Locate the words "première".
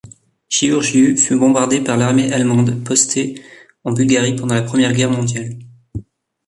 4.63-4.93